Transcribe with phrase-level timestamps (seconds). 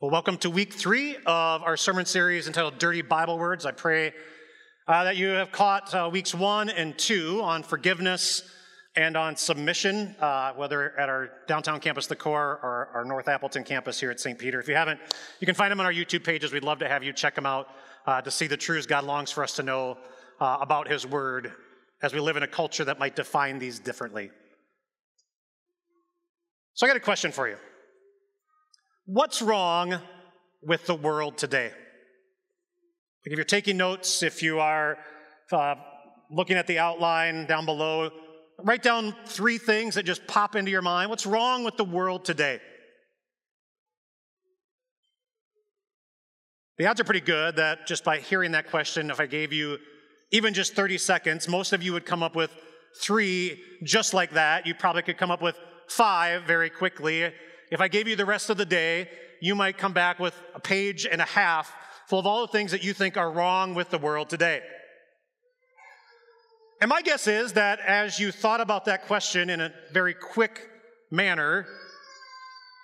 [0.00, 3.66] Well, welcome to week three of our sermon series entitled Dirty Bible Words.
[3.66, 4.12] I pray
[4.86, 8.44] uh, that you have caught uh, weeks one and two on forgiveness
[8.94, 13.64] and on submission, uh, whether at our downtown campus, the core, or our North Appleton
[13.64, 14.38] campus here at St.
[14.38, 14.60] Peter.
[14.60, 15.00] If you haven't,
[15.40, 16.52] you can find them on our YouTube pages.
[16.52, 17.66] We'd love to have you check them out
[18.06, 19.98] uh, to see the truths God longs for us to know
[20.38, 21.50] uh, about His Word
[22.02, 24.30] as we live in a culture that might define these differently.
[26.74, 27.56] So, I got a question for you.
[29.10, 29.98] What's wrong
[30.60, 31.70] with the world today?
[33.24, 34.98] If you're taking notes, if you are
[35.50, 35.76] uh,
[36.30, 38.10] looking at the outline down below,
[38.58, 41.08] write down three things that just pop into your mind.
[41.08, 42.60] What's wrong with the world today?
[46.76, 49.78] The odds are pretty good that just by hearing that question, if I gave you
[50.32, 52.54] even just 30 seconds, most of you would come up with
[53.00, 54.66] three just like that.
[54.66, 57.32] You probably could come up with five very quickly
[57.70, 59.08] if I gave you the rest of the day,
[59.40, 61.72] you might come back with a page and a half
[62.08, 64.62] full of all the things that you think are wrong with the world today.
[66.80, 70.68] And my guess is that as you thought about that question in a very quick
[71.10, 71.66] manner,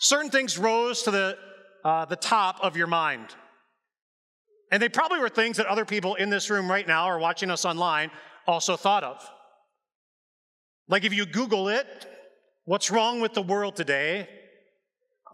[0.00, 1.38] certain things rose to the,
[1.84, 3.28] uh, the top of your mind.
[4.70, 7.50] And they probably were things that other people in this room right now or watching
[7.50, 8.10] us online
[8.46, 9.24] also thought of.
[10.88, 11.86] Like if you Google it,
[12.64, 14.28] what's wrong with the world today?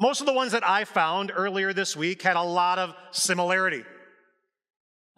[0.01, 3.85] Most of the ones that I found earlier this week had a lot of similarity.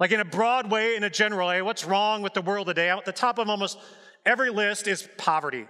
[0.00, 2.91] Like in a broad way, in a general way, what's wrong with the world today?
[2.91, 3.78] At the top of almost
[4.27, 5.69] every list is poverty.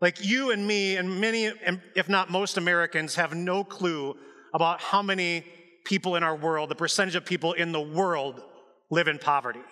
[0.00, 1.50] Like you and me, and many,
[1.96, 4.16] if not most Americans, have no clue
[4.54, 5.44] about how many
[5.84, 8.42] people in our world, the percentage of people in the world,
[8.90, 9.62] live in poverty.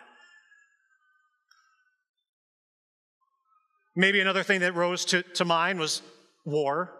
[3.94, 6.02] Maybe another thing that rose to, to mind was
[6.44, 6.92] war.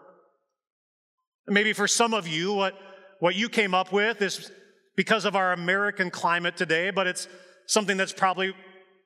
[1.47, 2.75] Maybe for some of you, what,
[3.19, 4.51] what you came up with is
[4.95, 7.27] because of our American climate today, but it's
[7.65, 8.53] something that's probably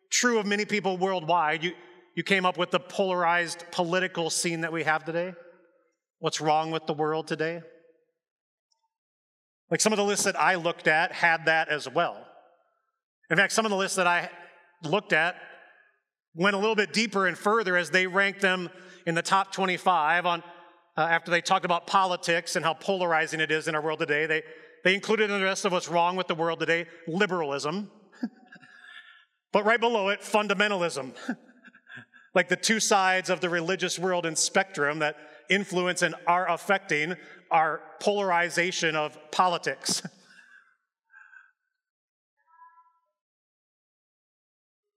[0.10, 1.64] true of many people worldwide.
[1.64, 1.74] You,
[2.16, 5.34] you came up with the polarized political scene that we have today.
[6.20, 7.62] What's wrong with the world today?
[9.70, 12.26] Like some of the lists that I looked at had that as well.
[13.30, 14.30] In fact, some of the lists that I
[14.84, 15.36] looked at
[16.34, 18.70] went a little bit deeper and further as they ranked them
[19.06, 20.44] in the top 25 on
[20.98, 24.26] uh, after they talked about politics and how polarizing it is in our world today,
[24.26, 24.42] they,
[24.84, 27.92] they included in the rest of what's wrong with the world today liberalism.
[29.54, 31.14] but right below it, fundamentalism.
[32.34, 35.16] like the two sides of the religious world and spectrum that
[35.50, 37.16] influence and are affecting
[37.52, 40.02] our polarization of politics.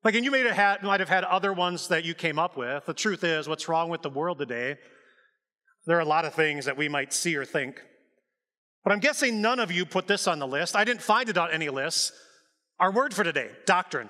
[0.02, 2.56] like, and you may have had, might have had other ones that you came up
[2.56, 2.86] with.
[2.86, 4.78] The truth is, what's wrong with the world today
[5.86, 7.80] there are a lot of things that we might see or think.
[8.84, 10.74] But I'm guessing none of you put this on the list.
[10.74, 12.12] I didn't find it on any lists.
[12.78, 14.08] Our word for today doctrine.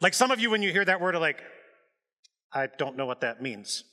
[0.00, 1.42] Like some of you, when you hear that word, are like,
[2.52, 3.84] I don't know what that means.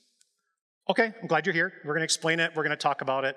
[0.88, 1.72] Okay, I'm glad you're here.
[1.84, 3.36] We're going to explain it, we're going to talk about it.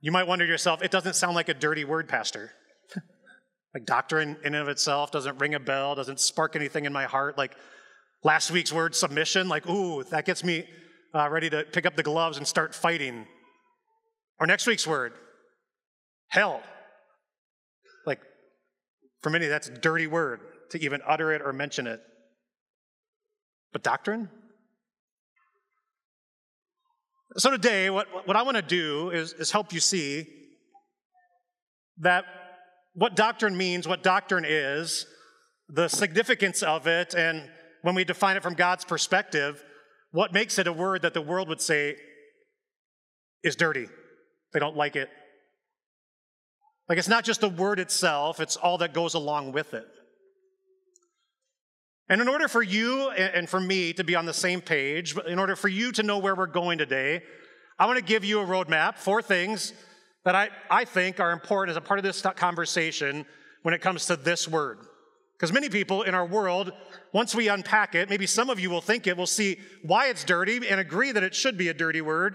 [0.00, 2.52] You might wonder to yourself, it doesn't sound like a dirty word, Pastor.
[3.74, 7.04] like doctrine in and of itself doesn't ring a bell, doesn't spark anything in my
[7.04, 7.36] heart.
[7.36, 7.54] Like,
[8.24, 10.64] Last week's word, submission, like, ooh, that gets me
[11.14, 13.26] uh, ready to pick up the gloves and start fighting.
[14.40, 15.12] Or next week's word,
[16.28, 16.62] hell.
[18.06, 18.20] Like,
[19.22, 20.40] for many, that's a dirty word
[20.70, 22.00] to even utter it or mention it.
[23.72, 24.28] But doctrine?
[27.36, 30.26] So today, what, what I want to do is, is help you see
[31.98, 32.24] that
[32.94, 35.06] what doctrine means, what doctrine is,
[35.68, 37.48] the significance of it, and
[37.82, 39.62] when we define it from God's perspective,
[40.10, 41.96] what makes it a word that the world would say
[43.42, 43.86] is dirty?
[44.52, 45.08] They don't like it.
[46.88, 49.86] Like it's not just the word itself, it's all that goes along with it.
[52.08, 55.38] And in order for you and for me to be on the same page, in
[55.38, 57.22] order for you to know where we're going today,
[57.78, 59.74] I want to give you a roadmap, four things
[60.24, 63.26] that I, I think are important as a part of this conversation
[63.62, 64.78] when it comes to this word.
[65.38, 66.72] Because many people in our world,
[67.12, 70.24] once we unpack it, maybe some of you will think it, will see why it's
[70.24, 72.34] dirty and agree that it should be a dirty word.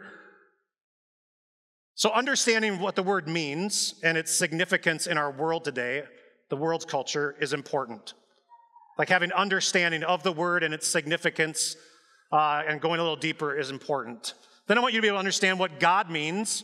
[1.95, 6.03] So, understanding what the word means and its significance in our world today,
[6.49, 8.13] the world's culture, is important.
[8.97, 11.75] Like having understanding of the word and its significance
[12.31, 14.33] uh, and going a little deeper is important.
[14.67, 16.63] Then I want you to be able to understand what God means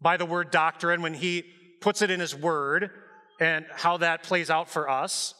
[0.00, 1.44] by the word doctrine when He
[1.80, 2.90] puts it in His word
[3.40, 5.34] and how that plays out for us.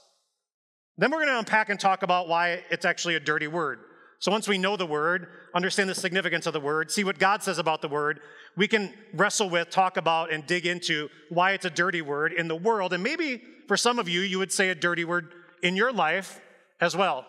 [0.98, 3.80] Then we're going to unpack and talk about why it's actually a dirty word.
[4.20, 7.42] So once we know the word, understand the significance of the word, see what God
[7.42, 8.20] says about the word,
[8.56, 12.46] we can wrestle with, talk about, and dig into why it's a dirty word in
[12.46, 12.92] the world.
[12.92, 15.32] And maybe for some of you, you would say a dirty word
[15.62, 16.40] in your life
[16.80, 17.24] as well.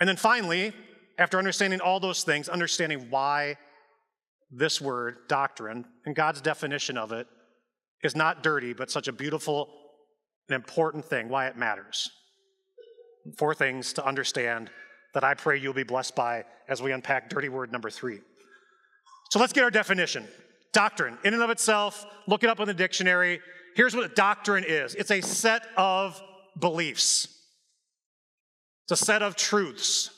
[0.00, 0.72] And then finally,
[1.18, 3.56] after understanding all those things, understanding why
[4.50, 7.26] this word, doctrine, and God's definition of it
[8.02, 9.68] is not dirty, but such a beautiful
[10.48, 12.10] and important thing, why it matters.
[13.36, 14.70] Four things to understand
[15.14, 18.20] that I pray you'll be blessed by as we unpack dirty word number three.
[19.30, 20.26] So let's get our definition.
[20.72, 23.40] Doctrine, in and of itself, look it up in the dictionary.
[23.74, 26.20] Here's what a doctrine is it's a set of
[26.58, 27.28] beliefs,
[28.84, 30.10] it's a set of truths.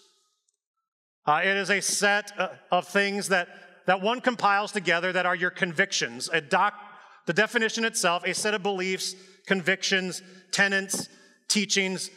[1.27, 3.49] Uh, it is a set uh, of things that,
[3.87, 6.31] that one compiles together that are your convictions.
[6.33, 6.73] A doc,
[7.27, 9.15] the definition itself, a set of beliefs,
[9.49, 10.23] convictions,
[10.53, 11.09] tenets,
[11.49, 12.11] teachings,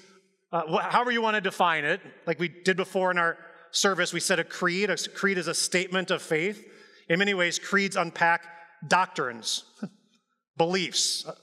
[0.52, 3.38] uh, however you want to define it, like we did before in our
[3.72, 4.90] service, we said a creed.
[4.90, 6.68] A creed is a statement of faith.
[7.10, 8.46] In many ways, creeds unpack
[8.88, 9.64] doctrines,
[10.58, 11.26] beliefs.
[11.26, 11.34] Uh,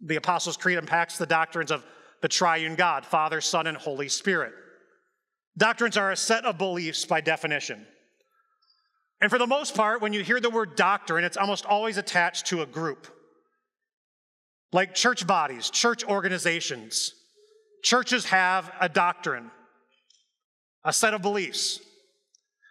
[0.00, 1.84] the Apostles' Creed unpacks the doctrines of
[2.20, 4.52] the triune God, Father, Son, and Holy Spirit.
[5.56, 7.86] Doctrines are a set of beliefs by definition.
[9.20, 12.46] And for the most part, when you hear the word doctrine, it's almost always attached
[12.46, 13.06] to a group.
[14.72, 17.12] Like church bodies, church organizations,
[17.84, 19.50] Churches have a doctrine,
[20.84, 21.80] a set of beliefs.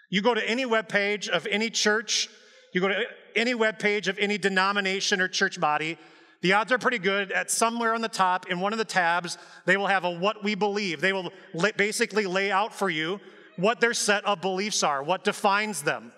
[0.09, 2.29] You go to any web page of any church,
[2.73, 3.03] you go to
[3.35, 5.99] any web page of any denomination or church body,
[6.41, 9.37] the odds are pretty good at somewhere on the top in one of the tabs,
[9.67, 10.99] they will have a what we believe.
[10.99, 11.31] They will
[11.77, 13.19] basically lay out for you
[13.55, 16.11] what their set of beliefs are, what defines them.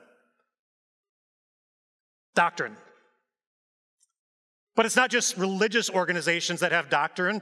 [2.33, 2.77] Doctrine.
[4.75, 7.41] But it's not just religious organizations that have doctrine.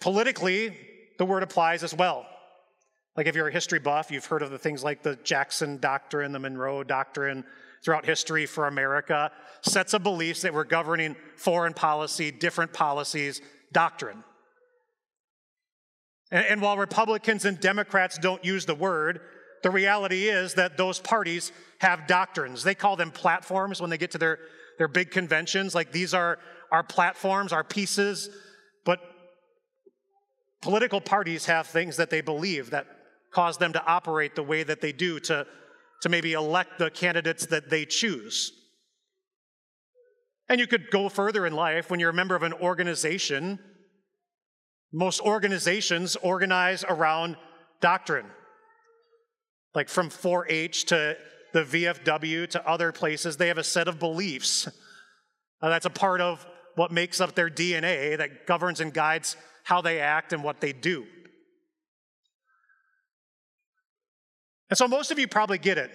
[0.00, 0.76] Politically,
[1.18, 2.26] the word applies as well.
[3.16, 6.32] Like if you're a history buff, you've heard of the things like the Jackson Doctrine,
[6.32, 7.44] the Monroe Doctrine
[7.84, 9.30] throughout history for America,
[9.62, 13.40] sets of beliefs that were governing foreign policy, different policies,
[13.72, 14.24] doctrine.
[16.30, 19.20] And, and while Republicans and Democrats don't use the word,
[19.62, 22.64] the reality is that those parties have doctrines.
[22.64, 24.38] They call them platforms when they get to their,
[24.78, 25.74] their big conventions.
[25.74, 26.38] Like these are
[26.70, 28.30] our platforms, our pieces,
[28.84, 29.00] but
[30.64, 32.86] Political parties have things that they believe that
[33.30, 35.46] cause them to operate the way that they do to,
[36.00, 38.50] to maybe elect the candidates that they choose.
[40.48, 43.58] And you could go further in life when you're a member of an organization.
[44.90, 47.36] Most organizations organize around
[47.82, 48.30] doctrine,
[49.74, 51.14] like from 4 H to
[51.54, 53.36] the VFW to other places.
[53.36, 54.66] They have a set of beliefs.
[55.62, 59.80] Uh, that's a part of what makes up their DNA that governs and guides how
[59.80, 61.06] they act and what they do.
[64.68, 65.92] And so most of you probably get it.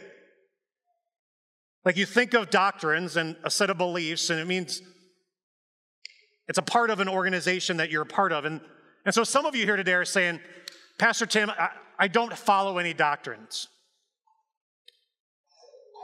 [1.84, 4.82] Like you think of doctrines and a set of beliefs, and it means
[6.48, 8.46] it's a part of an organization that you're a part of.
[8.46, 8.62] And,
[9.06, 10.40] and so some of you here today are saying,
[10.98, 11.70] Pastor Tim, I,
[12.00, 13.68] I don't follow any doctrines.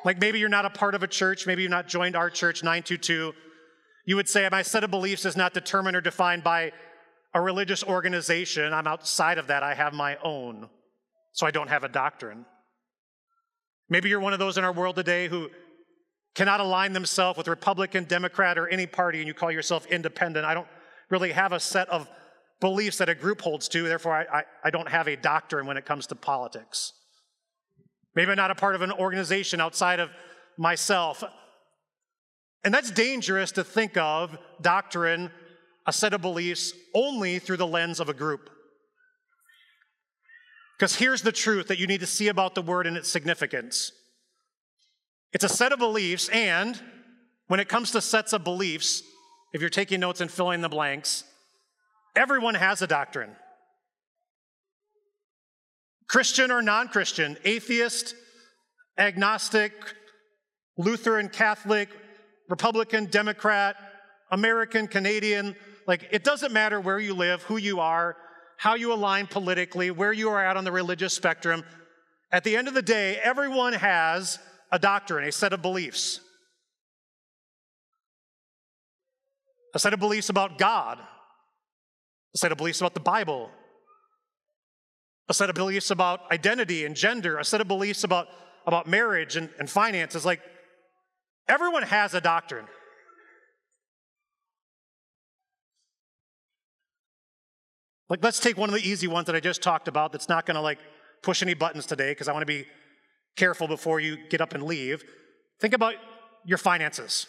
[0.06, 2.64] Like maybe you're not a part of a church, maybe you've not joined our church,
[2.64, 3.34] 922.
[4.06, 6.72] You would say, My set of beliefs is not determined or defined by
[7.34, 8.72] a religious organization.
[8.72, 9.64] I'm outside of that.
[9.64, 10.70] I have my own.
[11.34, 12.46] So I don't have a doctrine.
[13.90, 15.50] Maybe you're one of those in our world today who
[16.36, 20.46] cannot align themselves with Republican, Democrat, or any party, and you call yourself independent.
[20.46, 20.68] I don't
[21.10, 22.08] really have a set of
[22.62, 25.78] beliefs that a group holds to, therefore, I, I, I don't have a doctrine when
[25.78, 26.94] it comes to politics.
[28.16, 30.10] Maybe I'm not a part of an organization outside of
[30.58, 31.24] myself.
[32.64, 35.32] And that's dangerous to think of doctrine
[35.86, 38.50] a set of beliefs only through the lens of a group.
[40.78, 43.92] Because here's the truth that you need to see about the word and its significance
[45.34, 46.82] it's a set of beliefs, and
[47.48, 49.04] when it comes to sets of beliefs,
[49.52, 51.26] if you're taking notes and filling the blanks,
[52.16, 53.32] everyone has a doctrine.
[56.08, 58.16] Christian or non Christian, atheist,
[58.98, 59.74] agnostic,
[60.78, 61.90] Lutheran, Catholic,
[62.50, 63.76] Republican, Democrat,
[64.32, 65.56] American, Canadian,
[65.88, 68.16] like, it doesn't matter where you live, who you are,
[68.58, 71.64] how you align politically, where you are at on the religious spectrum.
[72.32, 74.40] At the end of the day, everyone has
[74.72, 76.20] a doctrine, a set of beliefs.
[79.74, 81.00] A set of beliefs about God,
[82.34, 83.52] a set of beliefs about the Bible,
[85.28, 88.28] a set of beliefs about identity and gender, a set of beliefs about,
[88.68, 90.26] about marriage and, and finances.
[90.26, 90.42] Like,
[91.48, 92.66] everyone has a doctrine.
[98.08, 100.46] Like, let's take one of the easy ones that I just talked about that's not
[100.46, 100.78] going to like
[101.24, 102.66] push any buttons today because I want to be
[103.36, 105.04] careful before you get up and leave.
[105.60, 105.96] Think about
[106.46, 107.26] your finances.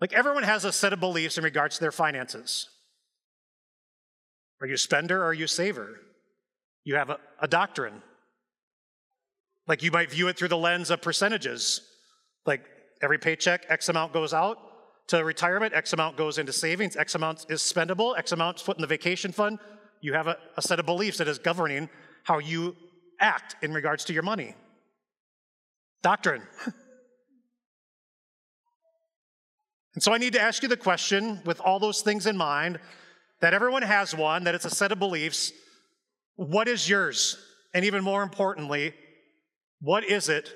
[0.00, 2.68] Like everyone has a set of beliefs in regards to their finances.
[4.62, 5.98] Are you a spender or are you a saver?
[6.84, 8.00] You have a, a doctrine.
[9.66, 11.80] Like you might view it through the lens of percentages.
[12.46, 12.64] Like
[13.02, 14.58] every paycheck, X amount goes out
[15.08, 18.76] to retirement, X amount goes into savings, X amount is spendable, X amount is put
[18.76, 19.58] in the vacation fund.
[20.00, 21.90] You have a, a set of beliefs that is governing
[22.22, 22.76] how you
[23.18, 24.54] act in regards to your money.
[26.02, 26.42] Doctrine.
[29.94, 32.78] and so I need to ask you the question with all those things in mind
[33.42, 35.52] that everyone has one, that it's a set of beliefs.
[36.36, 37.36] What is yours?
[37.74, 38.94] And even more importantly,
[39.80, 40.48] what is it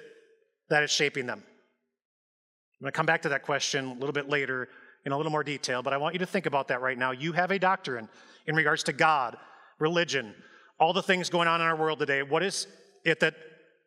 [0.71, 1.43] that is shaping them?
[1.43, 4.69] I'm going to come back to that question a little bit later
[5.05, 7.11] in a little more detail, but I want you to think about that right now.
[7.11, 8.09] You have a doctrine
[8.47, 9.37] in regards to God,
[9.81, 10.35] religion,
[10.78, 12.23] all the things going on in our world today.
[12.23, 12.69] What is
[13.05, 13.35] it that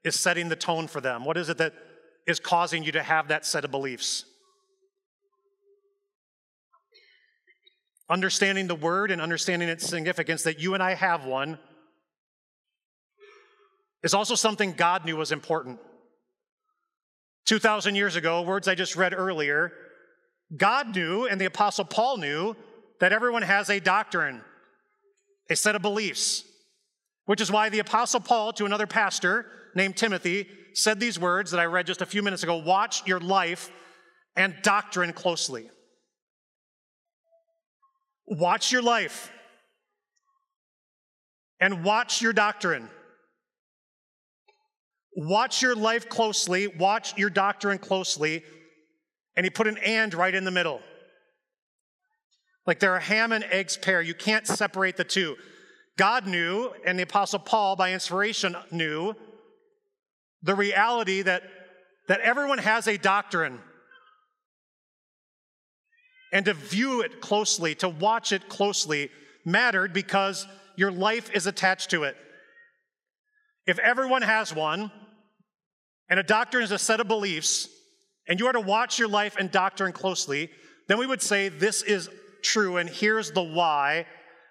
[0.03, 1.23] is setting the tone for them?
[1.23, 1.73] What is it that
[2.27, 4.25] is causing you to have that set of beliefs?
[8.09, 11.59] Understanding the word and understanding its significance, that you and I have one,
[14.03, 15.79] is also something God knew was important.
[17.45, 19.73] 2,000 years ago, words I just read earlier,
[20.55, 22.55] God knew and the Apostle Paul knew
[22.99, 24.41] that everyone has a doctrine,
[25.49, 26.43] a set of beliefs,
[27.25, 31.59] which is why the Apostle Paul to another pastor named Timothy said these words that
[31.59, 33.71] I read just a few minutes ago watch your life
[34.35, 35.69] and doctrine closely.
[38.29, 39.31] Watch your life
[41.59, 42.89] and watch your doctrine.
[45.15, 48.43] Watch your life closely, watch your doctrine closely.
[49.35, 50.81] And he put an and right in the middle.
[52.65, 54.01] Like they're a ham and eggs pair.
[54.01, 55.35] You can't separate the two.
[55.97, 59.15] God knew, and the Apostle Paul, by inspiration, knew
[60.43, 61.43] the reality that,
[62.07, 63.59] that everyone has a doctrine.
[66.31, 69.09] And to view it closely, to watch it closely,
[69.45, 72.15] mattered because your life is attached to it.
[73.65, 74.91] If everyone has one,
[76.09, 77.67] and a doctrine is a set of beliefs,
[78.27, 80.49] and you are to watch your life and doctrine closely,
[80.87, 82.09] then we would say this is
[82.43, 84.05] true, and here's the why.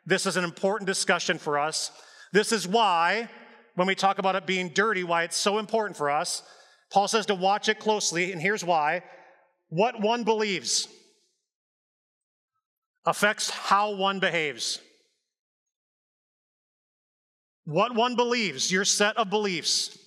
[0.06, 1.90] This is an important discussion for us.
[2.32, 3.28] This is why,
[3.74, 6.42] when we talk about it being dirty, why it's so important for us.
[6.90, 9.02] Paul says to watch it closely, and here's why.
[9.68, 10.88] What one believes
[13.08, 14.82] affects how one behaves.
[17.64, 19.98] What one believes, your set of beliefs,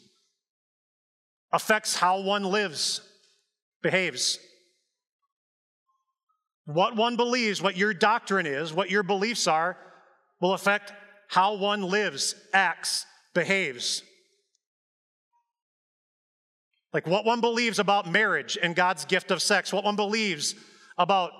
[1.52, 3.02] affects how one lives,
[3.82, 4.38] behaves.
[6.66, 9.78] What one believes, what your doctrine is, what your beliefs are,
[10.40, 10.94] will affect
[11.28, 14.04] how one lives, acts, behaves.
[16.94, 20.54] Like what one believes about marriage and God's gift of sex, what one believes
[21.00, 21.32] about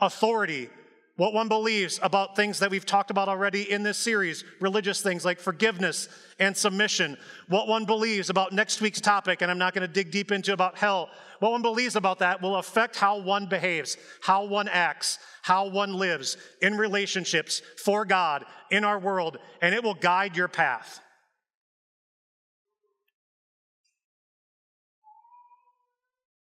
[0.00, 0.70] authority,
[1.16, 5.24] what one believes about things that we've talked about already in this series religious things
[5.24, 9.86] like forgiveness and submission, what one believes about next week's topic, and I'm not going
[9.86, 13.46] to dig deep into about hell, what one believes about that will affect how one
[13.46, 19.74] behaves, how one acts, how one lives in relationships for God, in our world, and
[19.74, 21.00] it will guide your path.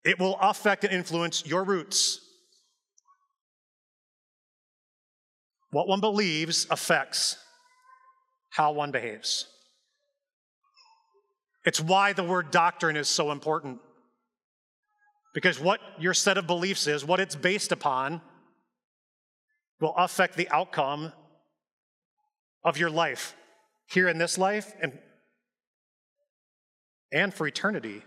[0.04, 2.20] It will affect and influence your roots
[5.70, 7.36] What one believes affects
[8.50, 9.46] how one behaves.
[11.64, 13.80] It's why the word doctrine is so important.
[15.34, 18.20] Because what your set of beliefs is, what it's based upon,
[19.80, 21.12] will affect the outcome
[22.64, 23.34] of your life
[23.88, 24.98] here in this life and,
[27.12, 28.02] and for eternity.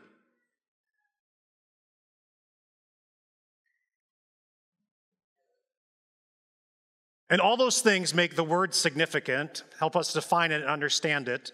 [7.30, 11.52] And all those things make the word significant, help us define it and understand it.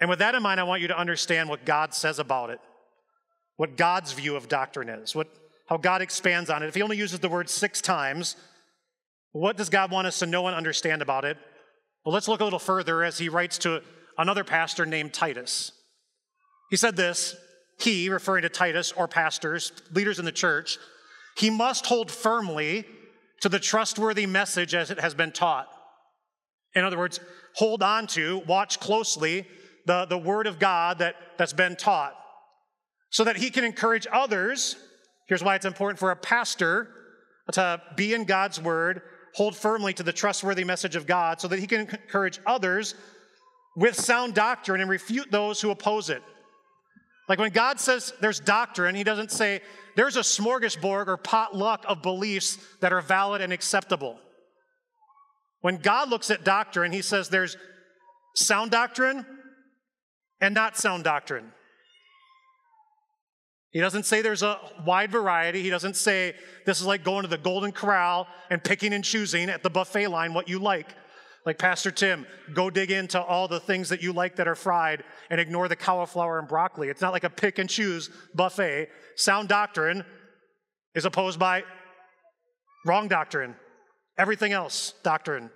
[0.00, 2.58] And with that in mind, I want you to understand what God says about it,
[3.56, 5.28] what God's view of doctrine is, what,
[5.68, 6.68] how God expands on it.
[6.68, 8.36] If He only uses the word six times,
[9.32, 11.38] what does God want us to know and understand about it?
[12.04, 13.82] Well, let's look a little further as He writes to
[14.18, 15.72] another pastor named Titus.
[16.68, 17.36] He said this
[17.78, 20.78] He, referring to Titus or pastors, leaders in the church,
[21.36, 22.86] he must hold firmly
[23.42, 25.68] to the trustworthy message as it has been taught.
[26.74, 27.20] In other words,
[27.54, 29.46] hold on to, watch closely
[29.86, 32.14] the, the word of God that, that's been taught
[33.10, 34.76] so that he can encourage others.
[35.26, 36.88] Here's why it's important for a pastor
[37.52, 39.02] to be in God's word,
[39.34, 42.94] hold firmly to the trustworthy message of God so that he can encourage others
[43.76, 46.22] with sound doctrine and refute those who oppose it.
[47.28, 49.60] Like when God says there's doctrine, he doesn't say
[49.96, 54.18] there's a smorgasbord or potluck of beliefs that are valid and acceptable.
[55.60, 57.56] When God looks at doctrine, he says there's
[58.34, 59.26] sound doctrine
[60.40, 61.52] and not sound doctrine.
[63.72, 65.62] He doesn't say there's a wide variety.
[65.62, 69.50] He doesn't say this is like going to the Golden Corral and picking and choosing
[69.50, 70.94] at the buffet line what you like.
[71.46, 75.04] Like Pastor Tim, go dig into all the things that you like that are fried
[75.30, 76.88] and ignore the cauliflower and broccoli.
[76.88, 78.88] It's not like a pick and choose buffet.
[79.14, 80.04] Sound doctrine
[80.96, 81.62] is opposed by
[82.84, 83.54] wrong doctrine.
[84.18, 85.50] Everything else, doctrine.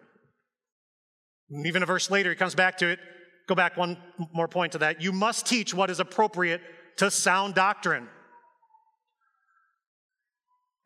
[1.50, 3.00] And even a verse later, he comes back to it.
[3.48, 3.96] Go back one
[4.32, 5.02] more point to that.
[5.02, 6.60] You must teach what is appropriate
[6.98, 8.06] to sound doctrine.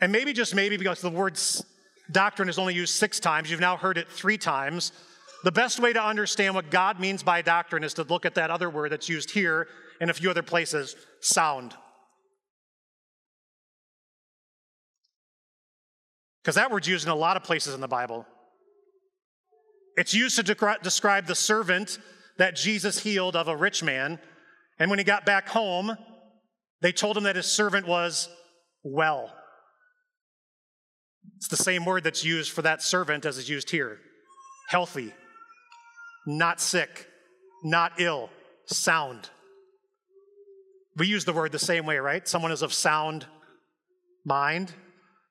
[0.00, 1.36] And maybe, just maybe, because the word
[2.10, 4.92] doctrine is only used six times, you've now heard it three times.
[5.44, 8.50] The best way to understand what God means by doctrine is to look at that
[8.50, 9.68] other word that's used here
[10.00, 11.74] and a few other places sound.
[16.42, 18.26] Because that word's used in a lot of places in the Bible.
[19.96, 21.98] It's used to de- describe the servant
[22.38, 24.18] that Jesus healed of a rich man.
[24.78, 25.96] And when he got back home,
[26.80, 28.28] they told him that his servant was
[28.82, 29.32] well.
[31.36, 33.98] It's the same word that's used for that servant as is used here
[34.68, 35.12] healthy,
[36.26, 37.06] not sick,
[37.62, 38.30] not ill,
[38.66, 39.28] sound.
[40.96, 42.26] We use the word the same way, right?
[42.26, 43.26] Someone is of sound
[44.24, 44.72] mind,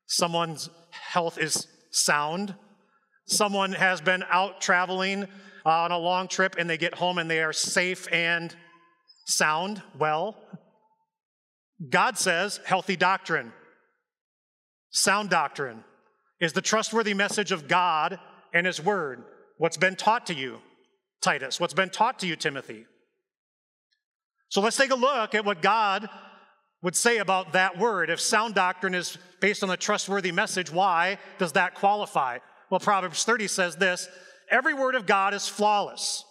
[0.06, 2.56] someone's health is sound.
[3.26, 5.24] Someone has been out traveling
[5.66, 8.54] uh, on a long trip and they get home and they are safe and
[9.26, 10.36] sound, well.
[11.90, 13.54] God says healthy doctrine,
[14.94, 15.84] sound doctrine
[16.40, 18.20] is the trustworthy message of God
[18.54, 19.24] and His Word.
[19.58, 20.60] What's been taught to you,
[21.22, 21.60] Titus?
[21.60, 22.86] What's been taught to you, Timothy?
[24.50, 26.08] So let's take a look at what God
[26.84, 28.10] would say about that word.
[28.10, 32.38] If sound doctrine is based on the trustworthy message, why does that qualify?
[32.70, 34.08] Well, Proverbs 30 says this
[34.52, 36.24] every word of God is flawless.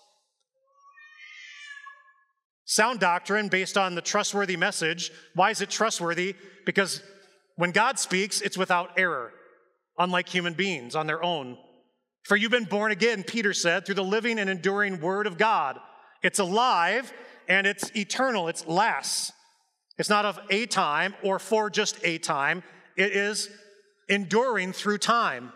[2.64, 5.10] Sound doctrine based on the trustworthy message.
[5.34, 6.36] Why is it trustworthy?
[6.64, 7.02] Because
[7.56, 9.32] when God speaks, it's without error
[9.98, 11.56] unlike human beings on their own.
[12.24, 15.78] For you've been born again, Peter said, through the living and enduring Word of God.
[16.22, 17.12] It's alive
[17.48, 19.32] and it's eternal, it's lasts.
[19.98, 22.62] It's not of a time or for just a time,
[22.96, 23.50] it is
[24.08, 25.52] enduring through time.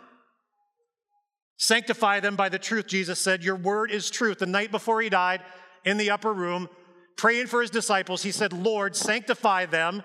[1.59, 3.43] Sanctify them by the truth, Jesus said.
[3.43, 4.39] Your word is truth.
[4.39, 5.41] The night before he died
[5.85, 6.69] in the upper room,
[7.17, 10.03] praying for his disciples, he said, Lord, sanctify them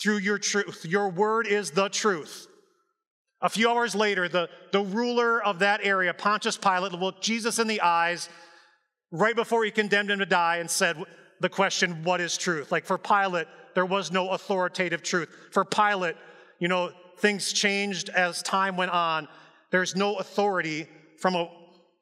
[0.00, 0.84] through your truth.
[0.84, 2.46] Your word is the truth.
[3.40, 7.66] A few hours later, the, the ruler of that area, Pontius Pilate, looked Jesus in
[7.66, 8.28] the eyes
[9.10, 10.96] right before he condemned him to die and said
[11.40, 12.72] the question, What is truth?
[12.72, 15.28] Like for Pilate, there was no authoritative truth.
[15.52, 16.16] For Pilate,
[16.58, 19.28] you know, things changed as time went on.
[19.70, 20.86] There's no authority
[21.20, 21.50] from a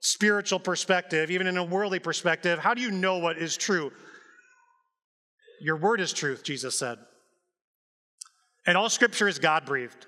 [0.01, 2.59] spiritual perspective, even in a worldly perspective.
[2.59, 3.91] How do you know what is true?
[5.61, 6.99] Your word is truth, Jesus said.
[8.67, 10.07] And all scripture is God breathed.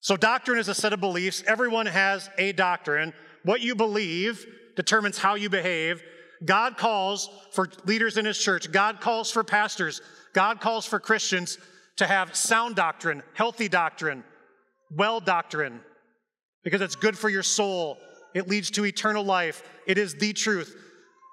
[0.00, 1.42] So, doctrine is a set of beliefs.
[1.46, 3.12] Everyone has a doctrine.
[3.44, 4.46] What you believe
[4.76, 6.02] determines how you behave.
[6.44, 10.00] God calls for leaders in his church, God calls for pastors,
[10.32, 11.58] God calls for Christians
[11.96, 14.24] to have sound doctrine, healthy doctrine,
[14.90, 15.80] well doctrine,
[16.64, 17.98] because it's good for your soul.
[18.34, 19.62] It leads to eternal life.
[19.86, 20.74] It is the truth.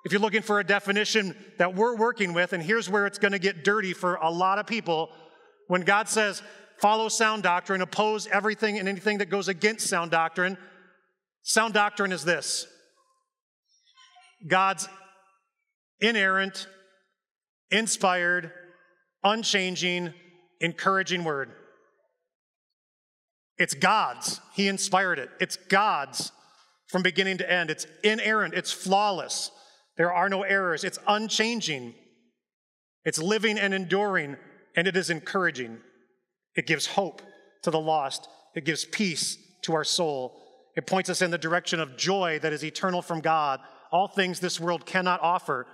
[0.08, 3.34] If you're looking for a definition that we're working with, and here's where it's going
[3.34, 5.10] to get dirty for a lot of people,
[5.67, 6.41] when God says,
[6.80, 10.58] follow sound doctrine, oppose everything and anything that goes against sound doctrine.
[11.43, 12.67] Sound doctrine is this
[14.48, 14.88] God's
[16.00, 16.67] inerrant,
[17.70, 18.54] inspired,
[19.26, 20.13] unchanging,
[20.62, 21.52] encouraging word.
[23.58, 24.39] It's God's.
[24.54, 25.32] He inspired it.
[25.41, 26.32] It's God's
[26.88, 27.70] from beginning to end.
[27.70, 28.54] It's inerrant.
[28.54, 29.52] It's flawless.
[29.98, 30.84] There are no errors.
[30.84, 31.96] It's unchanging.
[33.06, 34.38] It's living and enduring,
[34.76, 35.78] and it is encouraging.
[36.56, 37.22] It gives hope
[37.64, 40.40] to the lost, it gives peace to our soul.
[40.76, 43.60] It points us in the direction of joy that is eternal from God,
[43.92, 45.66] all things this world cannot offer.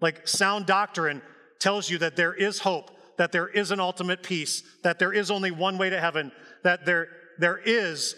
[0.00, 1.22] Like sound doctrine
[1.60, 5.30] tells you that there is hope, that there is an ultimate peace, that there is
[5.30, 6.32] only one way to heaven,
[6.64, 8.16] that there, there is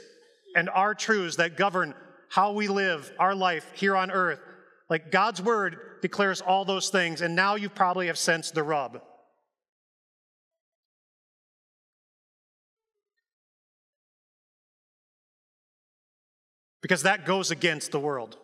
[0.55, 1.95] and are truths that govern
[2.29, 4.41] how we live our life here on earth.
[4.93, 9.01] Like God's word declares all those things, and now you probably have sensed the rub.
[16.83, 18.37] because that goes against the world.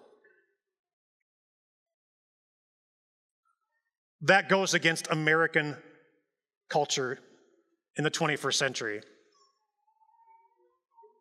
[4.22, 5.76] That goes against American
[6.70, 7.18] culture
[7.96, 9.00] in the 21st century.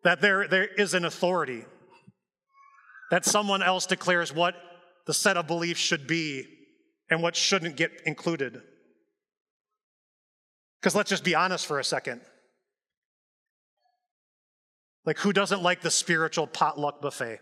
[0.04, 1.64] That there, there is an authority,
[3.10, 4.54] that someone else declares what
[5.08, 6.46] the set of beliefs should be
[7.10, 8.60] and what shouldn't get included.
[10.78, 12.20] Because let's just be honest for a second.
[15.06, 17.40] Like, who doesn't like the spiritual potluck buffet?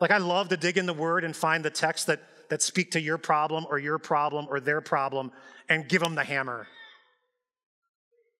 [0.00, 2.92] Like, I love to dig in the word and find the texts that, that speak
[2.92, 5.32] to your problem or your problem or their problem
[5.68, 6.68] and give them the hammer.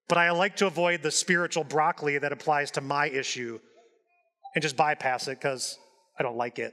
[0.09, 3.59] But I like to avoid the spiritual broccoli that applies to my issue
[4.55, 5.77] and just bypass it because
[6.17, 6.73] I don't like it.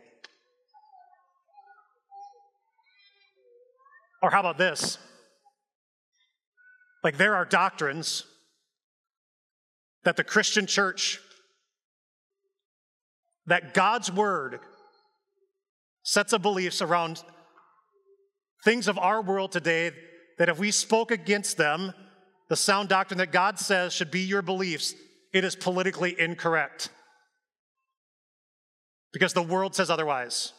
[4.25, 4.97] Or how about this?
[7.03, 8.23] Like, there are doctrines
[10.03, 11.19] that the Christian church,
[13.45, 14.61] that God's word
[16.01, 17.23] sets of beliefs around
[18.63, 19.91] things of our world today
[20.39, 21.93] that if we spoke against them,
[22.49, 24.95] the sound doctrine that God says should be your beliefs,
[25.35, 26.89] it is politically incorrect.
[29.13, 30.51] Because the world says otherwise.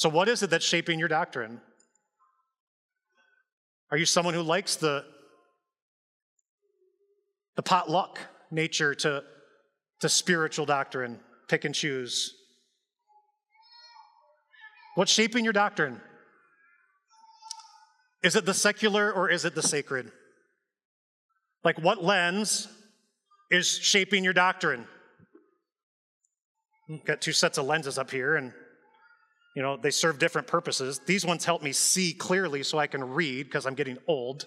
[0.00, 1.60] So, what is it that's shaping your doctrine?
[3.90, 5.04] Are you someone who likes the,
[7.56, 8.18] the potluck
[8.50, 9.22] nature to,
[10.00, 12.32] to spiritual doctrine, pick and choose?
[14.94, 16.00] What's shaping your doctrine?
[18.22, 20.10] Is it the secular or is it the sacred?
[21.62, 22.68] Like, what lens
[23.50, 24.86] is shaping your doctrine?
[27.04, 28.54] Got two sets of lenses up here, and
[29.54, 31.00] you know, they serve different purposes.
[31.06, 34.46] These ones help me see clearly so I can read because I'm getting old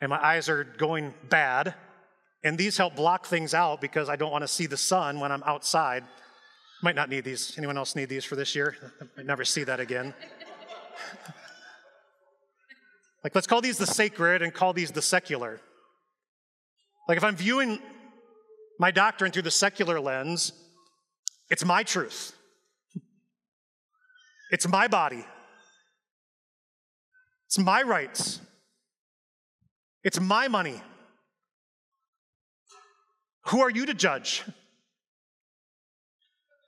[0.00, 1.74] and my eyes are going bad.
[2.42, 5.32] And these help block things out because I don't want to see the sun when
[5.32, 6.04] I'm outside.
[6.82, 7.56] Might not need these.
[7.56, 8.76] Anyone else need these for this year?
[9.00, 10.12] I might never see that again.
[13.24, 15.58] like, let's call these the sacred and call these the secular.
[17.08, 17.78] Like, if I'm viewing
[18.78, 20.52] my doctrine through the secular lens,
[21.48, 22.36] it's my truth.
[24.50, 25.24] It's my body.
[27.46, 28.40] It's my rights.
[30.02, 30.80] It's my money.
[33.46, 34.42] Who are you to judge?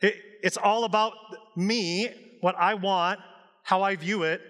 [0.01, 1.13] It, it's all about
[1.57, 2.09] me,
[2.41, 3.21] what I want,
[3.63, 4.41] how I view it.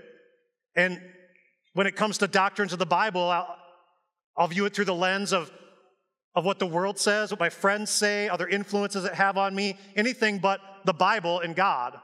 [0.74, 1.00] And
[1.72, 3.56] when it comes to doctrines of the Bible, I'll,
[4.36, 5.50] I'll view it through the lens of,
[6.34, 9.78] of what the world says, what my friends say, other influences that have on me,
[9.94, 11.98] anything but the Bible and God.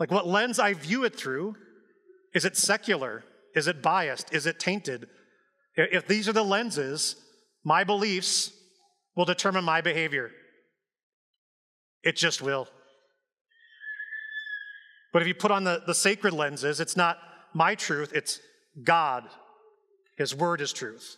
[0.00, 1.56] Like what lens I view it through,
[2.34, 3.22] is it secular?
[3.54, 4.32] Is it biased?
[4.32, 5.06] Is it tainted?
[5.76, 7.16] If these are the lenses,
[7.64, 8.50] my beliefs
[9.14, 10.30] will determine my behavior.
[12.02, 12.66] It just will.
[15.12, 17.18] But if you put on the, the sacred lenses, it's not
[17.52, 18.40] my truth, it's
[18.82, 19.24] God.
[20.16, 21.16] His word is truth.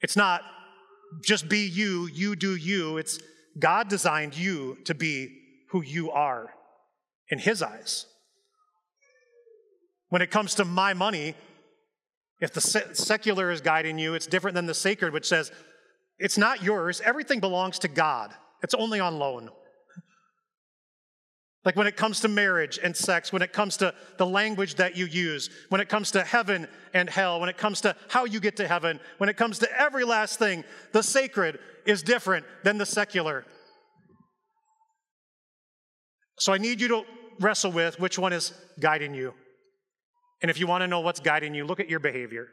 [0.00, 0.42] It's not
[1.22, 2.96] just be you, you do you.
[2.96, 3.18] It's
[3.58, 5.36] God designed you to be
[5.70, 6.50] who you are
[7.30, 8.06] in his eyes.
[10.08, 11.34] When it comes to my money,
[12.40, 15.52] if the secular is guiding you, it's different than the sacred, which says
[16.18, 19.50] it's not yours, everything belongs to God, it's only on loan.
[21.64, 24.96] Like when it comes to marriage and sex, when it comes to the language that
[24.96, 28.40] you use, when it comes to heaven and hell, when it comes to how you
[28.40, 32.78] get to heaven, when it comes to every last thing, the sacred is different than
[32.78, 33.44] the secular.
[36.38, 37.02] So I need you to
[37.40, 39.34] wrestle with which one is guiding you.
[40.42, 42.48] And if you want to know what's guiding you, look at your behavior.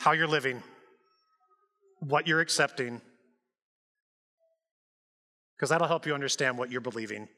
[0.00, 0.62] How you're living,
[2.00, 3.00] what you're accepting,
[5.56, 7.28] because that'll help you understand what you're believing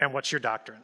[0.00, 0.82] and what's your doctrine.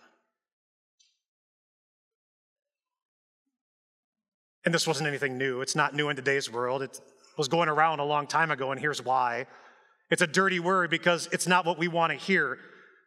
[4.65, 5.61] And this wasn't anything new.
[5.61, 6.83] It's not new in today's world.
[6.83, 7.01] It
[7.37, 9.47] was going around a long time ago, and here's why.
[10.13, 12.59] It's a dirty word because it's not what we want to hear.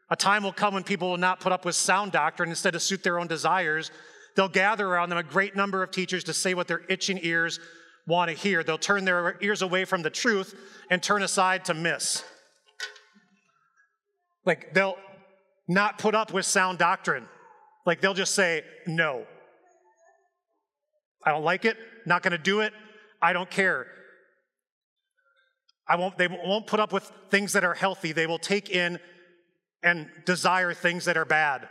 [0.09, 2.79] A time will come when people will not put up with sound doctrine instead to
[2.79, 3.91] suit their own desires.
[4.35, 7.59] They'll gather around them a great number of teachers to say what their itching ears
[8.07, 8.63] want to hear.
[8.63, 10.55] They'll turn their ears away from the truth
[10.89, 12.23] and turn aside to miss.
[14.43, 14.97] Like they'll
[15.67, 17.27] not put up with sound doctrine.
[17.85, 19.27] Like they'll just say, no.
[21.23, 22.73] I don't like it, not going to do it,
[23.21, 23.85] I don't care.
[25.87, 28.11] I won't, they won't put up with things that are healthy.
[28.11, 28.99] They will take in
[29.83, 31.69] and desire things that are bad.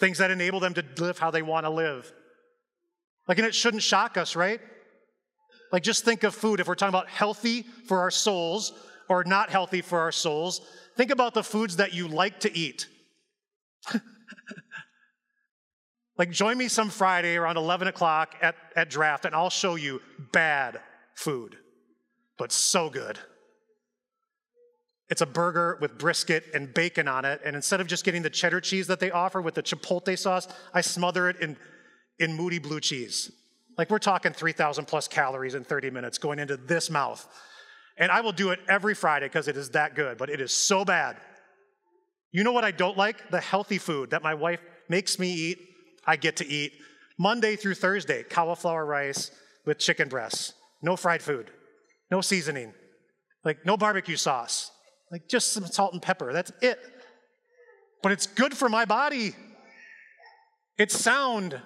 [0.00, 2.10] things that enable them to live how they want to live.
[3.28, 4.60] Like, and it shouldn't shock us, right?
[5.72, 6.58] Like, just think of food.
[6.58, 8.72] If we're talking about healthy for our souls
[9.08, 10.60] or not healthy for our souls,
[10.96, 12.88] think about the foods that you like to eat.
[16.18, 20.00] like, join me some Friday around 11 o'clock at, at draft, and I'll show you
[20.32, 20.80] bad
[21.14, 21.56] food,
[22.40, 23.18] but so good.
[25.10, 27.42] It's a burger with brisket and bacon on it.
[27.44, 30.48] And instead of just getting the cheddar cheese that they offer with the chipotle sauce,
[30.72, 31.58] I smother it in,
[32.18, 33.30] in moody blue cheese.
[33.76, 37.28] Like we're talking 3,000 plus calories in 30 minutes going into this mouth.
[37.98, 40.50] And I will do it every Friday because it is that good, but it is
[40.50, 41.18] so bad.
[42.32, 43.30] You know what I don't like?
[43.30, 45.58] The healthy food that my wife makes me eat,
[46.06, 46.72] I get to eat.
[47.18, 49.30] Monday through Thursday, cauliflower rice
[49.66, 50.54] with chicken breasts.
[50.80, 51.50] No fried food,
[52.10, 52.72] no seasoning,
[53.44, 54.70] like no barbecue sauce.
[55.10, 56.32] Like just some salt and pepper.
[56.32, 56.78] That's it.
[58.02, 59.34] But it's good for my body.
[60.78, 61.60] It's sound.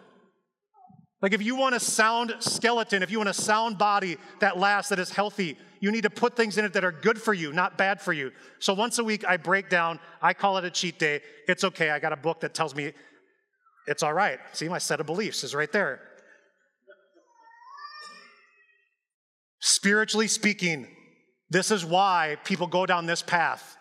[1.21, 4.91] Like if you want a sound skeleton, if you want a sound body that lasts,
[4.91, 7.53] that is healthy, you need to put things in it that are good for you,
[7.53, 8.33] not bad for you.
[8.59, 10.01] So once a week, I break down.
[10.23, 11.21] I call it a cheat day.
[11.47, 11.91] It's okay.
[11.91, 12.93] I got a book that tells me
[13.87, 14.39] it's all right.
[14.53, 16.01] See, my set of beliefs is right there.
[19.67, 20.87] Spiritually speaking,
[21.49, 23.79] this is why people go down this path.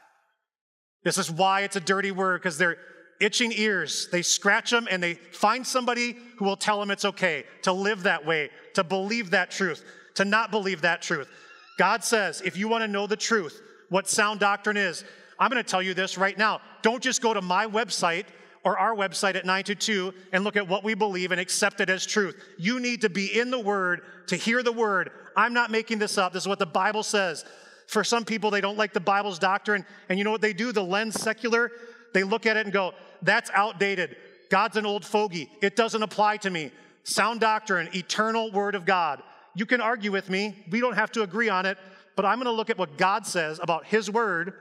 [1.03, 2.77] This is why it's a dirty word, because they're
[3.19, 4.07] itching ears.
[4.09, 8.03] They scratch them and they find somebody who will tell them it's okay to live
[8.03, 9.83] that way, to believe that truth,
[10.15, 11.29] to not believe that truth.
[11.77, 15.03] God says, if you want to know the truth, what sound doctrine is,
[15.37, 16.61] I'm going to tell you this right now.
[16.81, 18.27] Don't just go to my website
[18.63, 22.05] or our website at 922 and look at what we believe and accept it as
[22.05, 22.41] truth.
[22.57, 25.11] You need to be in the Word to hear the Word.
[25.35, 26.33] I'm not making this up.
[26.33, 27.43] This is what the Bible says.
[27.87, 29.85] For some people, they don't like the Bible's doctrine.
[30.07, 30.71] And you know what they do?
[30.71, 31.71] The lens secular,
[32.13, 34.15] they look at it and go, that's outdated.
[34.49, 35.49] God's an old fogey.
[35.61, 36.71] It doesn't apply to me.
[37.03, 39.21] Sound doctrine, eternal Word of God.
[39.55, 40.65] You can argue with me.
[40.71, 41.77] We don't have to agree on it.
[42.15, 44.53] But I'm going to look at what God says about His Word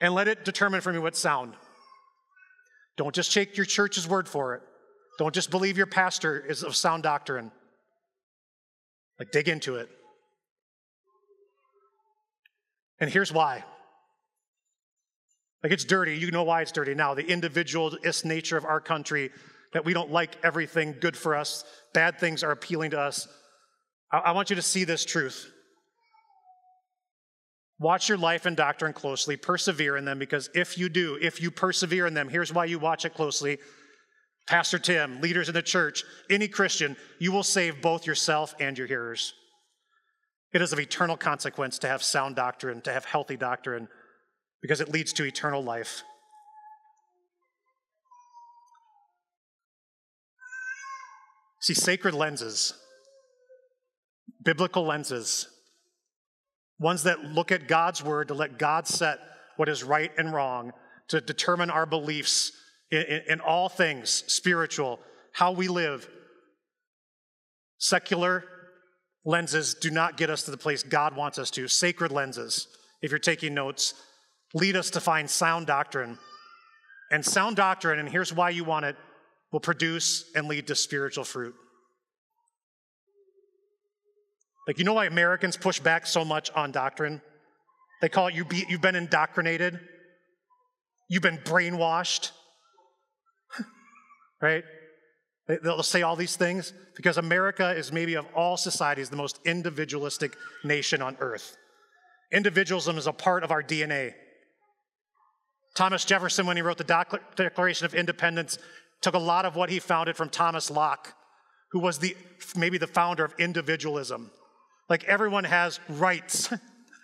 [0.00, 1.54] and let it determine for me what's sound.
[2.96, 4.62] Don't just take your church's word for it.
[5.18, 7.50] Don't just believe your pastor is of sound doctrine.
[9.18, 9.88] Like, dig into it.
[13.00, 13.64] And here's why.
[15.62, 16.16] Like, it's dirty.
[16.16, 17.14] You know why it's dirty now.
[17.14, 19.30] The individualist nature of our country,
[19.72, 23.28] that we don't like everything good for us, bad things are appealing to us.
[24.12, 25.50] I, I want you to see this truth.
[27.78, 31.50] Watch your life and doctrine closely, persevere in them, because if you do, if you
[31.50, 33.58] persevere in them, here's why you watch it closely.
[34.46, 38.86] Pastor Tim, leaders in the church, any Christian, you will save both yourself and your
[38.86, 39.32] hearers.
[40.52, 43.88] It is of eternal consequence to have sound doctrine, to have healthy doctrine,
[44.62, 46.02] because it leads to eternal life.
[51.60, 52.74] See, sacred lenses,
[54.44, 55.48] biblical lenses,
[56.78, 59.18] ones that look at God's word to let God set
[59.56, 60.72] what is right and wrong,
[61.08, 62.52] to determine our beliefs
[62.90, 64.98] in, in, in all things spiritual,
[65.32, 66.08] how we live.
[67.78, 68.44] Secular
[69.24, 71.68] lenses do not get us to the place God wants us to.
[71.68, 72.68] Sacred lenses,
[73.02, 73.94] if you're taking notes,
[74.54, 76.18] lead us to find sound doctrine.
[77.10, 78.96] And sound doctrine, and here's why you want it,
[79.52, 81.54] will produce and lead to spiritual fruit.
[84.66, 87.20] Like, you know why Americans push back so much on doctrine?
[88.00, 89.78] They call it you be, you've been indoctrinated,
[91.08, 92.30] you've been brainwashed,
[94.42, 94.64] right?
[95.46, 100.36] They'll say all these things because America is maybe of all societies the most individualistic
[100.64, 101.56] nation on earth.
[102.32, 104.14] Individualism is a part of our DNA.
[105.74, 108.58] Thomas Jefferson, when he wrote the Declaration of Independence,
[109.02, 111.14] took a lot of what he founded from Thomas Locke,
[111.72, 112.16] who was the,
[112.56, 114.30] maybe the founder of individualism.
[114.88, 116.52] Like everyone has rights.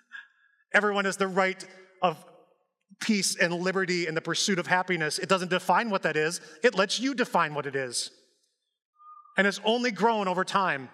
[0.74, 1.64] everyone has the right
[2.02, 2.22] of
[3.00, 5.18] peace and liberty and the pursuit of happiness.
[5.18, 8.10] It doesn't define what that is, it lets you define what it is.
[9.38, 10.90] And it's only grown over time.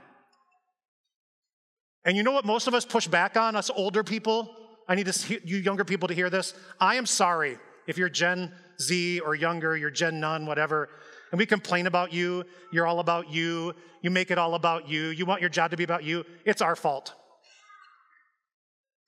[2.05, 4.55] And you know what most of us push back on, us older people?
[4.89, 5.11] I need
[5.45, 6.55] you younger people to hear this.
[6.79, 10.89] I am sorry if you're Gen Z or younger, you're Gen None, whatever
[11.31, 15.09] and we complain about you, you're all about you, you make it all about you,
[15.09, 17.15] you want your job to be about you, it's our fault.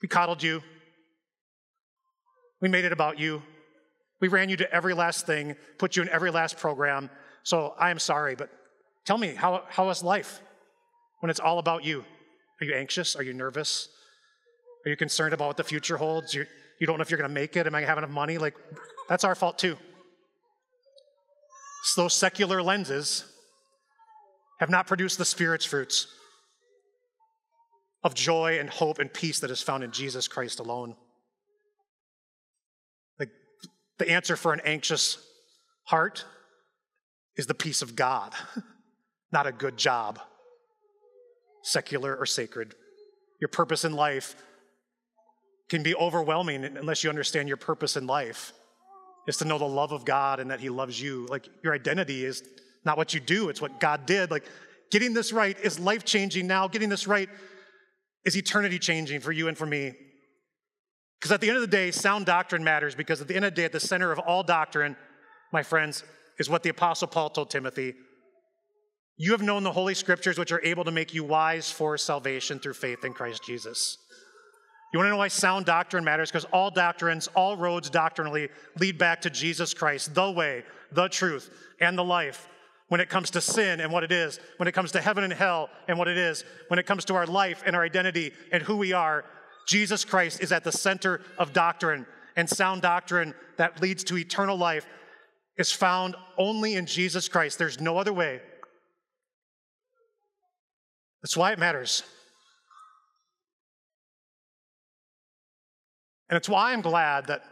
[0.03, 0.63] We coddled you.
[2.61, 3.43] We made it about you.
[4.21, 7.11] We ran you to every last thing, put you in every last program.
[7.45, 8.51] So I am sorry, but
[9.05, 10.41] tell me, how, how is life
[11.21, 12.05] when it's all about you?
[12.61, 13.15] Are you anxious?
[13.15, 13.89] Are you nervous?
[14.85, 16.35] Are you concerned about what the future holds?
[16.35, 16.47] you
[16.81, 17.67] you do not know if you're going to make it.
[17.67, 18.39] Am I going to have enough money?
[18.39, 18.55] Like,
[19.09, 19.77] that's our fault too.
[21.83, 23.25] So those secular lenses
[24.61, 26.09] have not produced the Spirit's fruits
[28.03, 30.97] of joy and hope and peace that is found in Jesus Christ alone.
[33.19, 33.29] The,
[33.99, 35.19] the answer for an anxious
[35.85, 36.25] heart
[37.37, 38.35] is the peace of God,
[39.33, 40.21] not a good job,
[41.63, 42.75] secular or sacred.
[43.41, 44.35] Your purpose in life
[45.69, 48.53] can be overwhelming unless you understand your purpose in life
[49.29, 51.27] is to know the love of God and that He loves you.
[51.27, 52.43] Like your identity is
[52.85, 54.31] not what you do, it's what God did.
[54.31, 54.45] Like
[54.91, 56.67] getting this right is life changing now.
[56.67, 57.29] Getting this right
[58.25, 59.93] is eternity changing for you and for me.
[61.21, 63.53] Because at the end of the day, sound doctrine matters because at the end of
[63.53, 64.97] the day, at the center of all doctrine,
[65.53, 66.05] my friends,
[66.39, 67.95] is what the Apostle Paul told Timothy.
[69.17, 72.61] You have known the Holy Scriptures, which are able to make you wise for salvation
[72.61, 73.99] through faith in Christ Jesus.
[74.93, 76.31] You want to know why sound doctrine matters?
[76.31, 78.49] Because all doctrines, all roads doctrinally
[78.79, 82.49] lead back to Jesus Christ, the way, the truth, and the life.
[82.89, 85.33] When it comes to sin and what it is, when it comes to heaven and
[85.33, 88.63] hell and what it is, when it comes to our life and our identity and
[88.63, 89.27] who we are,
[89.67, 92.07] Jesus Christ is at the center of doctrine.
[92.35, 94.87] And sound doctrine that leads to eternal life
[95.59, 97.59] is found only in Jesus Christ.
[97.59, 98.41] There's no other way.
[101.21, 102.05] That's why it matters.
[106.29, 107.43] And it's why I'm glad that,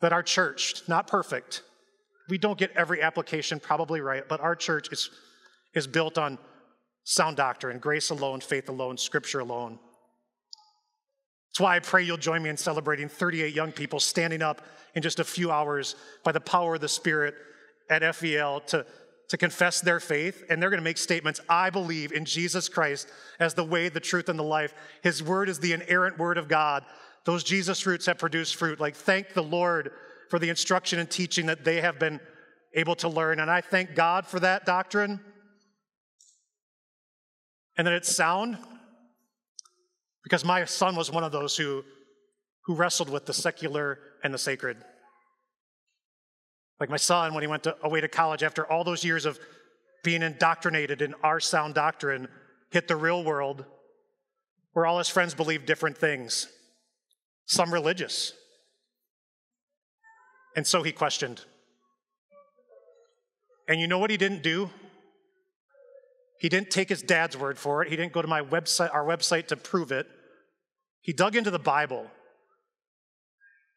[0.00, 1.62] that our church, not perfect,
[2.28, 5.10] we don't get every application probably right, but our church is,
[5.74, 6.38] is built on
[7.04, 9.78] sound doctrine, grace alone, faith alone, scripture alone.
[11.50, 14.60] That's why I pray you'll join me in celebrating 38 young people standing up
[14.94, 17.34] in just a few hours by the power of the Spirit
[17.88, 18.84] at FEL to,
[19.28, 23.08] to confess their faith, and they're going to make statements I believe in Jesus Christ
[23.40, 24.74] as the way, the truth, and the life.
[25.02, 26.84] His word is the inerrant word of God.
[27.26, 28.80] Those Jesus roots have produced fruit.
[28.80, 29.90] Like, thank the Lord
[30.30, 32.20] for the instruction and teaching that they have been
[32.72, 33.40] able to learn.
[33.40, 35.20] And I thank God for that doctrine
[37.76, 38.56] and that it's sound
[40.22, 41.84] because my son was one of those who,
[42.64, 44.76] who wrestled with the secular and the sacred.
[46.78, 49.40] Like my son, when he went to, away to college after all those years of
[50.04, 52.28] being indoctrinated in our sound doctrine,
[52.70, 53.64] hit the real world
[54.74, 56.46] where all his friends believed different things
[57.46, 58.32] some religious.
[60.54, 61.44] And so he questioned.
[63.68, 64.70] And you know what he didn't do?
[66.38, 67.88] He didn't take his dad's word for it.
[67.88, 70.06] He didn't go to my website, our website to prove it.
[71.00, 72.10] He dug into the Bible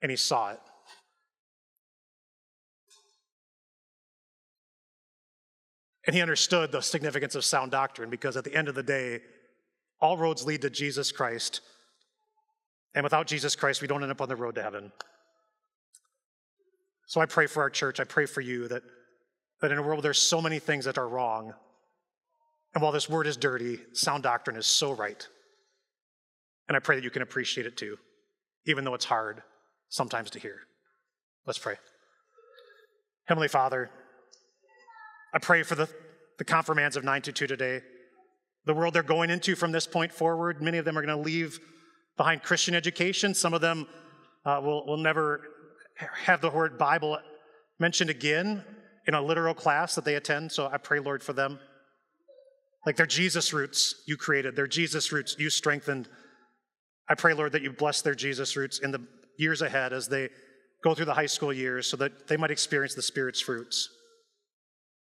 [0.02, 0.60] and he saw it.
[6.06, 9.22] And he understood the significance of sound doctrine because at the end of the day,
[10.02, 11.62] all roads lead to Jesus Christ.
[12.96, 14.92] And without Jesus Christ, we don't end up on the road to heaven.
[17.08, 18.00] So I pray for our church.
[18.00, 18.84] I pray for you that,
[19.62, 21.54] that in a world there's so many things that are wrong,
[22.74, 25.28] and while this word is dirty, sound doctrine is so right.
[26.68, 27.98] And I pray that you can appreciate it too,
[28.66, 29.42] even though it's hard
[29.90, 30.60] sometimes to hear.
[31.48, 31.78] Let's pray.
[33.26, 33.90] Heavenly Father,
[35.34, 35.90] I pray for the,
[36.38, 37.82] the confirmands of 922 today,
[38.66, 40.62] the world they're going into from this point forward.
[40.62, 41.60] Many of them are going to leave
[42.20, 43.34] behind Christian education.
[43.34, 43.88] Some of them
[44.46, 45.42] uh, will, will never
[46.26, 47.18] have the word Bible
[47.80, 48.62] mentioned again
[49.08, 50.52] in a literal class that they attend.
[50.52, 51.60] So I pray, Lord, for them.
[52.86, 56.10] Like their Jesus roots you created, their Jesus roots you strengthened.
[57.10, 59.02] I pray, Lord, that you bless their Jesus roots in the
[59.38, 60.28] years ahead as they
[60.84, 63.88] go through the high school years so that they might experience the Spirit's fruits.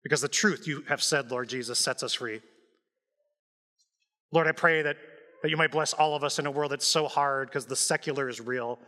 [0.04, 2.42] Because the truth you have said, Lord Jesus, sets us free.
[4.32, 4.98] Lord, I pray that
[5.42, 7.76] that you might bless all of us in a world that's so hard because the
[7.76, 8.80] secular is real.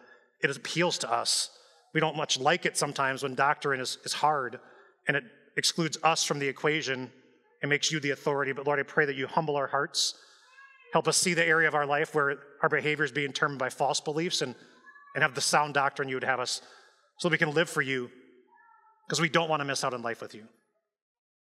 [0.41, 1.49] It appeals to us.
[1.93, 4.59] We don't much like it sometimes when doctrine is, is hard
[5.07, 5.23] and it
[5.57, 7.11] excludes us from the equation
[7.61, 8.51] and makes you the authority.
[8.51, 10.15] But Lord, I pray that you humble our hearts.
[10.91, 13.69] Help us see the area of our life where our behavior is being determined by
[13.69, 14.53] false beliefs and,
[15.15, 16.61] and have the sound doctrine you would have us
[17.17, 18.09] so that we can live for you
[19.07, 20.43] because we don't want to miss out on life with you.